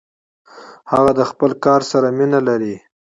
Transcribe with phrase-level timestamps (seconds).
[0.91, 2.75] هغه د خپل کار سره مینه لري.